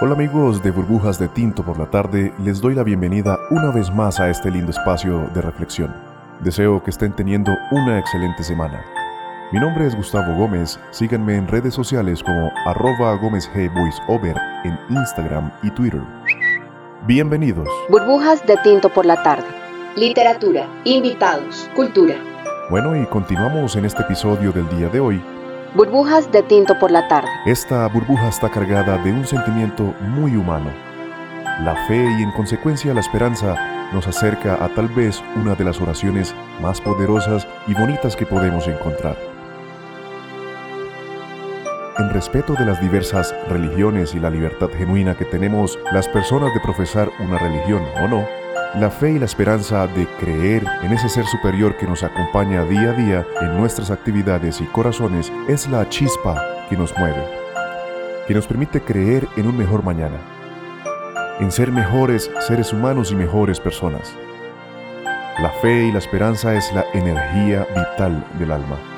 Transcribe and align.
Hola 0.00 0.14
amigos 0.14 0.62
de 0.62 0.70
Burbujas 0.70 1.18
de 1.18 1.28
Tinto 1.28 1.62
por 1.62 1.78
la 1.78 1.90
tarde, 1.90 2.32
les 2.42 2.62
doy 2.62 2.74
la 2.74 2.84
bienvenida 2.84 3.38
una 3.50 3.70
vez 3.70 3.92
más 3.92 4.18
a 4.18 4.30
este 4.30 4.50
lindo 4.50 4.70
espacio 4.70 5.28
de 5.34 5.42
reflexión. 5.42 5.94
Deseo 6.40 6.82
que 6.82 6.90
estén 6.90 7.12
teniendo 7.12 7.52
una 7.70 7.98
excelente 7.98 8.42
semana. 8.44 8.82
Mi 9.52 9.60
nombre 9.60 9.86
es 9.86 9.94
Gustavo 9.94 10.34
Gómez, 10.36 10.80
síganme 10.90 11.36
en 11.36 11.48
redes 11.48 11.74
sociales 11.74 12.22
como 12.22 12.50
arroba 12.64 13.14
Gómez 13.16 13.50
Voiceover 13.54 14.36
en 14.64 14.78
Instagram 14.88 15.52
y 15.62 15.70
Twitter. 15.70 16.00
Bienvenidos. 17.06 17.68
Burbujas 17.88 18.44
de 18.46 18.56
Tinto 18.64 18.88
por 18.88 19.06
la 19.06 19.22
tarde. 19.22 19.46
Literatura, 19.94 20.66
invitados, 20.82 21.70
cultura. 21.76 22.16
Bueno, 22.68 23.00
y 23.00 23.06
continuamos 23.06 23.76
en 23.76 23.84
este 23.84 24.02
episodio 24.02 24.50
del 24.50 24.68
día 24.70 24.88
de 24.88 24.98
hoy 24.98 25.22
Burbujas 25.76 26.32
de 26.32 26.42
tinto 26.42 26.76
por 26.80 26.90
la 26.90 27.06
tarde. 27.06 27.28
Esta 27.44 27.86
burbuja 27.88 28.28
está 28.28 28.50
cargada 28.50 28.96
de 29.04 29.12
un 29.12 29.26
sentimiento 29.26 29.94
muy 30.00 30.34
humano. 30.34 30.70
La 31.62 31.76
fe 31.86 32.02
y 32.18 32.22
en 32.22 32.32
consecuencia 32.32 32.92
la 32.92 33.00
esperanza 33.00 33.90
nos 33.92 34.08
acerca 34.08 34.64
a 34.64 34.68
tal 34.70 34.88
vez 34.88 35.22
una 35.36 35.54
de 35.54 35.64
las 35.64 35.80
oraciones 35.80 36.34
más 36.60 36.80
poderosas 36.80 37.46
y 37.68 37.74
bonitas 37.74 38.16
que 38.16 38.26
podemos 38.26 38.66
encontrar. 38.66 39.35
En 41.98 42.10
respeto 42.10 42.52
de 42.52 42.66
las 42.66 42.78
diversas 42.82 43.34
religiones 43.48 44.14
y 44.14 44.20
la 44.20 44.28
libertad 44.28 44.68
genuina 44.76 45.16
que 45.16 45.24
tenemos 45.24 45.78
las 45.92 46.06
personas 46.08 46.52
de 46.52 46.60
profesar 46.60 47.10
una 47.20 47.38
religión 47.38 47.82
o 48.02 48.06
no, 48.06 48.26
la 48.74 48.90
fe 48.90 49.12
y 49.12 49.18
la 49.18 49.24
esperanza 49.24 49.86
de 49.86 50.06
creer 50.20 50.62
en 50.82 50.92
ese 50.92 51.08
ser 51.08 51.24
superior 51.24 51.74
que 51.78 51.86
nos 51.86 52.02
acompaña 52.02 52.66
día 52.66 52.90
a 52.90 52.92
día 52.92 53.26
en 53.40 53.56
nuestras 53.56 53.90
actividades 53.90 54.60
y 54.60 54.64
corazones 54.66 55.32
es 55.48 55.70
la 55.70 55.88
chispa 55.88 56.44
que 56.68 56.76
nos 56.76 56.94
mueve, 56.98 57.24
que 58.28 58.34
nos 58.34 58.46
permite 58.46 58.82
creer 58.82 59.26
en 59.38 59.46
un 59.46 59.56
mejor 59.56 59.82
mañana, 59.82 60.18
en 61.40 61.50
ser 61.50 61.72
mejores 61.72 62.30
seres 62.40 62.74
humanos 62.74 63.10
y 63.10 63.14
mejores 63.14 63.58
personas. 63.58 64.14
La 65.38 65.48
fe 65.62 65.86
y 65.86 65.92
la 65.92 65.98
esperanza 65.98 66.54
es 66.54 66.70
la 66.74 66.84
energía 66.92 67.66
vital 67.74 68.22
del 68.38 68.52
alma. 68.52 68.95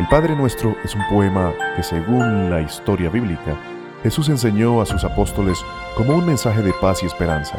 El 0.00 0.08
Padre 0.08 0.34
Nuestro 0.34 0.74
es 0.82 0.94
un 0.94 1.06
poema 1.10 1.52
que 1.76 1.82
según 1.82 2.48
la 2.48 2.62
historia 2.62 3.10
bíblica, 3.10 3.54
Jesús 4.02 4.30
enseñó 4.30 4.80
a 4.80 4.86
sus 4.86 5.04
apóstoles 5.04 5.58
como 5.94 6.16
un 6.16 6.24
mensaje 6.24 6.62
de 6.62 6.72
paz 6.72 7.02
y 7.02 7.06
esperanza 7.06 7.58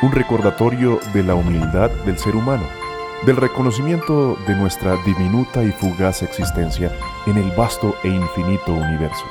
un 0.00 0.10
recordatorio 0.10 0.98
de 1.12 1.22
la 1.22 1.34
humildad 1.34 1.90
del 2.06 2.18
ser 2.18 2.34
humano, 2.34 2.64
del 3.26 3.36
reconocimiento 3.36 4.38
de 4.46 4.56
nuestra 4.56 4.96
diminuta 5.04 5.62
y 5.62 5.70
fugaz 5.70 6.22
existencia 6.22 6.90
en 7.26 7.36
el 7.36 7.50
vasto 7.50 7.94
e 8.02 8.08
infinito 8.08 8.72
universo, 8.72 9.26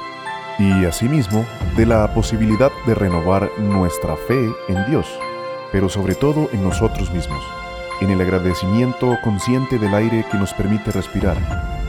y 0.59 0.86
asimismo 0.86 1.44
de 1.76 1.88
la 1.88 2.14
posibilidad 2.14 2.72
de 2.86 2.94
renovar 2.94 3.50
nuestra 3.58 4.16
fe 4.16 4.52
en 4.67 4.86
Dios, 4.86 5.08
pero 5.72 5.89
sobre 5.89 6.14
todo 6.14 6.48
en 6.54 6.62
nosotros 6.62 7.09
mismos, 7.09 7.44
en 8.02 8.09
el 8.09 8.21
agradecimiento 8.21 9.17
consciente 9.23 9.80
del 9.80 9.94
aire 9.94 10.25
que 10.30 10.38
nos 10.38 10.53
permite 10.53 10.91
respirar, 10.91 11.38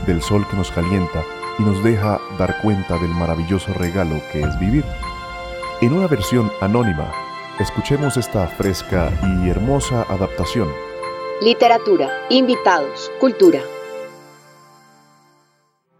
del 0.05 0.21
sol 0.21 0.47
que 0.49 0.55
nos 0.55 0.71
calienta 0.71 1.23
y 1.59 1.63
nos 1.63 1.83
deja 1.83 2.21
dar 2.37 2.61
cuenta 2.61 2.97
del 2.97 3.11
maravilloso 3.11 3.73
regalo 3.73 4.21
que 4.31 4.41
es 4.41 4.59
vivir. 4.59 4.85
En 5.81 5.93
una 5.93 6.07
versión 6.07 6.49
anónima 6.61 7.11
Escuchemos 7.59 8.17
esta 8.17 8.47
fresca 8.47 9.11
y 9.21 9.47
hermosa 9.47 10.01
adaptación. 10.09 10.67
Literatura, 11.39 12.09
invitados, 12.29 13.11
cultura. 13.19 13.59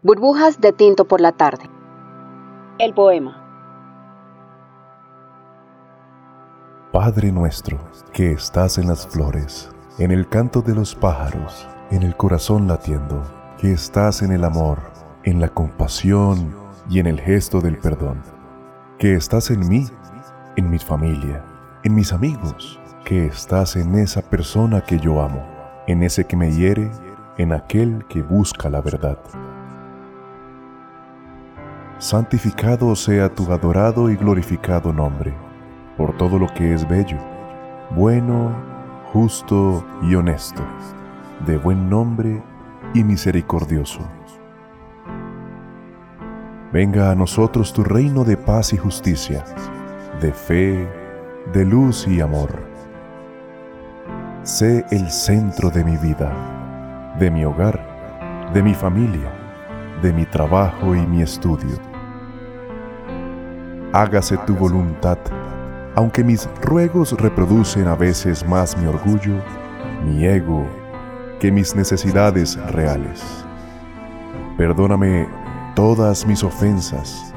Burbujas 0.01 0.59
de 0.59 0.73
tinto 0.73 1.05
por 1.05 1.21
la 1.21 1.31
tarde. 1.31 1.69
El 2.79 2.95
poema. 2.95 3.39
Padre 6.91 7.31
nuestro, 7.31 7.77
que 8.11 8.31
estás 8.31 8.79
en 8.79 8.87
las 8.87 9.05
flores, 9.05 9.69
en 9.99 10.11
el 10.11 10.27
canto 10.27 10.61
de 10.61 10.73
los 10.73 10.95
pájaros, 10.95 11.67
en 11.91 12.03
el 12.03 12.15
corazón 12.15 12.67
latiendo, 12.67 13.21
que 13.57 13.71
estás 13.71 14.21
en 14.21 14.31
el 14.31 14.43
amor, 14.43 14.79
en 15.23 15.39
la 15.39 15.49
compasión 15.49 16.55
y 16.89 16.99
en 16.99 17.07
el 17.07 17.19
gesto 17.19 17.61
del 17.61 17.77
perdón, 17.77 18.21
que 18.97 19.13
estás 19.13 19.51
en 19.51 19.67
mí 19.67 19.87
en 20.55 20.69
mi 20.69 20.79
familia, 20.79 21.43
en 21.83 21.95
mis 21.95 22.13
amigos, 22.13 22.79
que 23.05 23.25
estás 23.25 23.75
en 23.75 23.95
esa 23.95 24.21
persona 24.21 24.81
que 24.81 24.99
yo 24.99 25.21
amo, 25.21 25.43
en 25.87 26.03
ese 26.03 26.25
que 26.25 26.37
me 26.37 26.51
hiere, 26.51 26.91
en 27.37 27.53
aquel 27.53 28.05
que 28.07 28.21
busca 28.21 28.69
la 28.69 28.81
verdad. 28.81 29.17
Santificado 31.97 32.95
sea 32.95 33.29
tu 33.29 33.51
adorado 33.51 34.09
y 34.09 34.15
glorificado 34.15 34.93
nombre, 34.93 35.33
por 35.97 36.15
todo 36.17 36.37
lo 36.37 36.47
que 36.53 36.73
es 36.73 36.87
bello, 36.87 37.17
bueno, 37.91 38.72
justo 39.13 39.85
y 40.01 40.15
honesto, 40.15 40.63
de 41.45 41.57
buen 41.57 41.87
nombre 41.87 42.41
y 42.95 43.03
misericordioso. 43.03 43.99
Venga 46.71 47.11
a 47.11 47.15
nosotros 47.15 47.71
tu 47.71 47.83
reino 47.83 48.23
de 48.23 48.35
paz 48.35 48.73
y 48.73 48.77
justicia 48.77 49.45
de 50.19 50.31
fe, 50.31 50.89
de 51.53 51.65
luz 51.65 52.07
y 52.07 52.21
amor. 52.21 52.49
Sé 54.43 54.85
el 54.89 55.11
centro 55.11 55.69
de 55.69 55.83
mi 55.83 55.97
vida, 55.97 57.13
de 57.19 57.29
mi 57.29 57.45
hogar, 57.45 58.49
de 58.53 58.63
mi 58.63 58.73
familia, 58.73 59.31
de 60.01 60.11
mi 60.11 60.25
trabajo 60.25 60.95
y 60.95 61.05
mi 61.05 61.21
estudio. 61.21 61.77
Hágase 63.91 64.37
tu 64.39 64.55
voluntad, 64.55 65.17
aunque 65.95 66.23
mis 66.23 66.49
ruegos 66.61 67.11
reproducen 67.19 67.87
a 67.87 67.95
veces 67.95 68.45
más 68.47 68.77
mi 68.77 68.87
orgullo, 68.87 69.41
mi 70.05 70.25
ego, 70.25 70.67
que 71.39 71.51
mis 71.51 71.75
necesidades 71.75 72.57
reales. 72.71 73.23
Perdóname 74.57 75.27
todas 75.75 76.25
mis 76.25 76.43
ofensas, 76.43 77.33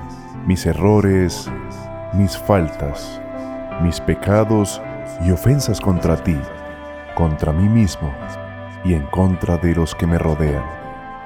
mis 0.46 0.64
errores 0.66 1.50
mis 2.16 2.36
faltas, 2.36 3.20
mis 3.82 4.00
pecados 4.00 4.80
y 5.24 5.30
ofensas 5.30 5.80
contra 5.80 6.16
ti, 6.16 6.36
contra 7.14 7.52
mí 7.52 7.68
mismo 7.68 8.10
y 8.84 8.94
en 8.94 9.02
contra 9.08 9.58
de 9.58 9.74
los 9.74 9.94
que 9.94 10.06
me 10.06 10.18
rodean. 10.18 10.64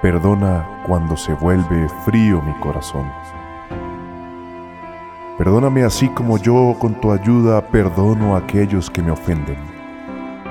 Perdona 0.02 0.66
cuando 0.86 1.16
se 1.16 1.32
vuelve 1.34 1.88
frío 2.04 2.42
mi 2.42 2.54
corazón. 2.54 3.10
Perdóname 5.40 5.84
así 5.84 6.06
como 6.10 6.36
yo 6.36 6.76
con 6.78 7.00
tu 7.00 7.12
ayuda 7.12 7.62
perdono 7.62 8.34
a 8.36 8.40
aquellos 8.40 8.90
que 8.90 9.02
me 9.02 9.10
ofenden, 9.10 9.56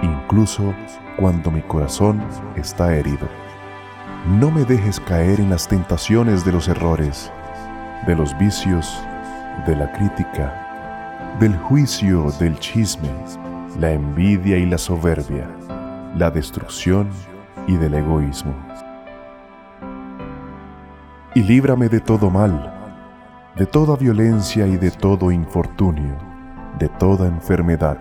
incluso 0.02 0.74
cuando 1.16 1.52
mi 1.52 1.62
corazón 1.62 2.20
está 2.56 2.96
herido. 2.96 3.30
No 4.40 4.50
me 4.50 4.66
dejes 4.66 5.00
caer 5.00 5.40
en 5.40 5.52
las 5.52 5.68
tentaciones 5.68 6.44
de 6.44 6.54
los 6.54 6.68
errores, 6.68 7.32
de 8.08 8.16
los 8.16 8.36
vicios 8.40 9.00
de 9.68 9.76
la 9.76 9.92
crítica, 9.92 11.38
del 11.40 11.56
juicio, 11.56 12.32
del 12.40 12.58
chisme, 12.58 13.12
la 13.80 13.92
envidia 13.92 14.58
y 14.58 14.66
la 14.66 14.80
soberbia, 14.80 15.48
la 16.16 16.32
destrucción 16.32 17.12
y 17.68 17.76
del 17.76 17.94
egoísmo. 17.94 18.56
Y 21.36 21.44
líbrame 21.44 21.90
de 21.90 22.00
todo 22.00 22.32
mal, 22.32 22.79
de 23.60 23.66
toda 23.66 23.98
violencia 23.98 24.66
y 24.66 24.78
de 24.78 24.90
todo 24.90 25.32
infortunio, 25.32 26.16
de 26.80 26.88
toda 26.88 27.28
enfermedad. 27.28 27.98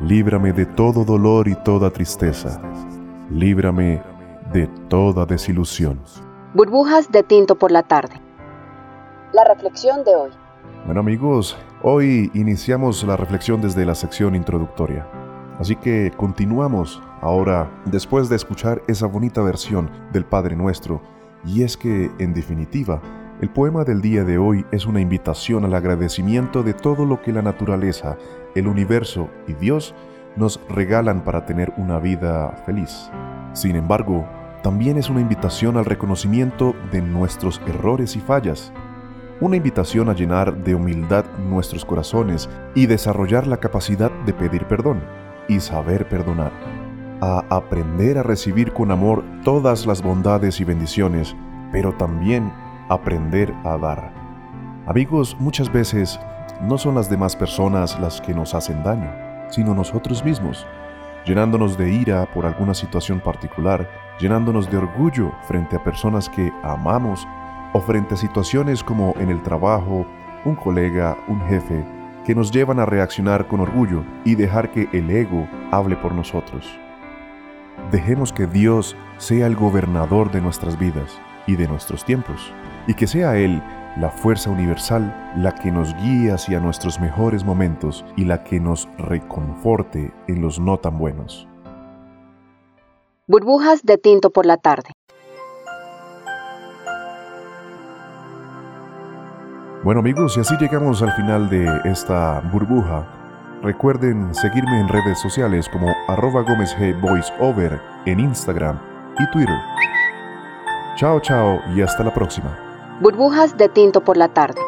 Líbrame 0.00 0.52
de 0.52 0.66
todo 0.66 1.04
dolor 1.04 1.48
y 1.48 1.56
toda 1.56 1.90
tristeza. 1.90 2.62
Líbrame 3.28 4.00
de 4.52 4.68
toda 4.88 5.26
desilusión. 5.26 6.00
Burbujas 6.54 7.10
de 7.10 7.24
tinto 7.24 7.58
por 7.58 7.72
la 7.72 7.82
tarde. 7.82 8.22
La 9.32 9.42
reflexión 9.42 10.04
de 10.04 10.14
hoy. 10.14 10.30
Bueno 10.86 11.00
amigos, 11.00 11.58
hoy 11.82 12.30
iniciamos 12.34 13.02
la 13.02 13.16
reflexión 13.16 13.60
desde 13.60 13.84
la 13.84 13.96
sección 13.96 14.36
introductoria. 14.36 15.08
Así 15.58 15.74
que 15.74 16.12
continuamos 16.16 17.02
ahora 17.20 17.68
después 17.84 18.28
de 18.28 18.36
escuchar 18.36 18.80
esa 18.86 19.08
bonita 19.08 19.42
versión 19.42 19.90
del 20.12 20.24
Padre 20.24 20.54
Nuestro. 20.54 21.02
Y 21.44 21.64
es 21.64 21.76
que, 21.76 22.12
en 22.20 22.32
definitiva, 22.32 23.00
el 23.40 23.50
poema 23.50 23.84
del 23.84 24.00
día 24.00 24.24
de 24.24 24.38
hoy 24.38 24.66
es 24.72 24.86
una 24.86 25.00
invitación 25.00 25.64
al 25.64 25.74
agradecimiento 25.74 26.62
de 26.62 26.74
todo 26.74 27.04
lo 27.04 27.22
que 27.22 27.32
la 27.32 27.42
naturaleza, 27.42 28.16
el 28.54 28.66
universo 28.66 29.28
y 29.46 29.52
Dios 29.54 29.94
nos 30.36 30.60
regalan 30.68 31.22
para 31.22 31.46
tener 31.46 31.72
una 31.76 31.98
vida 31.98 32.62
feliz. 32.66 33.10
Sin 33.52 33.76
embargo, 33.76 34.26
también 34.62 34.98
es 34.98 35.08
una 35.08 35.20
invitación 35.20 35.76
al 35.76 35.84
reconocimiento 35.84 36.74
de 36.90 37.00
nuestros 37.00 37.60
errores 37.66 38.16
y 38.16 38.20
fallas 38.20 38.72
una 39.40 39.56
invitación 39.56 40.08
a 40.08 40.14
llenar 40.14 40.64
de 40.64 40.74
humildad 40.74 41.24
nuestros 41.48 41.84
corazones 41.84 42.48
y 42.74 42.86
desarrollar 42.86 43.46
la 43.46 43.58
capacidad 43.58 44.10
de 44.26 44.32
pedir 44.32 44.64
perdón 44.64 45.00
y 45.46 45.60
saber 45.60 46.08
perdonar, 46.08 46.50
a 47.20 47.44
aprender 47.48 48.18
a 48.18 48.24
recibir 48.24 48.72
con 48.72 48.90
amor 48.90 49.22
todas 49.44 49.86
las 49.86 50.02
bondades 50.02 50.60
y 50.60 50.64
bendiciones, 50.64 51.36
pero 51.70 51.92
también 51.92 52.52
aprender 52.88 53.54
a 53.64 53.76
dar. 53.76 54.12
Amigos, 54.86 55.36
muchas 55.38 55.70
veces 55.72 56.18
no 56.62 56.78
son 56.78 56.94
las 56.94 57.08
demás 57.08 57.36
personas 57.36 57.98
las 58.00 58.20
que 58.20 58.34
nos 58.34 58.54
hacen 58.54 58.82
daño, 58.82 59.10
sino 59.50 59.74
nosotros 59.74 60.24
mismos, 60.24 60.66
llenándonos 61.24 61.76
de 61.76 61.92
ira 61.92 62.26
por 62.32 62.46
alguna 62.46 62.74
situación 62.74 63.20
particular, 63.20 63.88
llenándonos 64.18 64.70
de 64.70 64.78
orgullo 64.78 65.32
frente 65.46 65.76
a 65.76 65.84
personas 65.84 66.28
que 66.28 66.52
amamos 66.62 67.26
o 67.72 67.80
frente 67.80 68.14
a 68.14 68.16
situaciones 68.16 68.82
como 68.82 69.14
en 69.18 69.30
el 69.30 69.42
trabajo, 69.42 70.06
un 70.44 70.54
colega, 70.56 71.16
un 71.28 71.40
jefe, 71.42 71.84
que 72.24 72.34
nos 72.34 72.50
llevan 72.50 72.78
a 72.80 72.86
reaccionar 72.86 73.46
con 73.46 73.60
orgullo 73.60 74.04
y 74.24 74.34
dejar 74.34 74.70
que 74.70 74.88
el 74.92 75.10
ego 75.10 75.48
hable 75.70 75.96
por 75.96 76.14
nosotros. 76.14 76.66
Dejemos 77.90 78.32
que 78.32 78.46
Dios 78.46 78.96
sea 79.18 79.46
el 79.46 79.56
gobernador 79.56 80.30
de 80.30 80.40
nuestras 80.40 80.78
vidas 80.78 81.20
y 81.46 81.56
de 81.56 81.66
nuestros 81.68 82.04
tiempos, 82.04 82.52
y 82.88 82.94
que 82.94 83.06
sea 83.06 83.36
Él 83.36 83.62
la 83.96 84.10
fuerza 84.10 84.50
universal 84.50 85.32
la 85.36 85.54
que 85.54 85.70
nos 85.70 85.94
guíe 85.96 86.32
hacia 86.32 86.58
nuestros 86.58 86.98
mejores 86.98 87.44
momentos 87.44 88.04
y 88.16 88.24
la 88.24 88.42
que 88.42 88.58
nos 88.58 88.88
reconforte 88.96 90.12
en 90.26 90.40
los 90.42 90.58
no 90.58 90.78
tan 90.78 90.98
buenos. 90.98 91.46
Burbujas 93.26 93.82
de 93.82 93.98
tinto 93.98 94.30
por 94.30 94.46
la 94.46 94.56
tarde. 94.56 94.90
Bueno 99.84 100.00
amigos, 100.00 100.36
y 100.36 100.40
así 100.40 100.54
llegamos 100.58 101.02
al 101.02 101.12
final 101.12 101.48
de 101.50 101.68
esta 101.84 102.40
burbuja. 102.52 103.06
Recuerden 103.62 104.34
seguirme 104.34 104.80
en 104.80 104.88
redes 104.88 105.20
sociales 105.20 105.68
como 105.68 105.92
arroba 106.08 106.42
Gómez 106.42 106.74
G 106.78 106.98
Voiceover 107.00 107.80
en 108.06 108.20
Instagram 108.20 108.78
y 109.18 109.30
Twitter. 109.30 109.58
Chao, 110.96 111.20
chao 111.20 111.60
y 111.74 111.80
hasta 111.80 112.02
la 112.02 112.14
próxima. 112.14 112.67
Burbujas 113.00 113.56
de 113.56 113.68
tinto 113.68 114.00
por 114.00 114.16
la 114.16 114.26
tarde. 114.26 114.60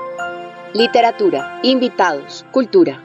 Literatura, 0.73 1.59
invitados, 1.65 2.47
cultura. 2.53 3.03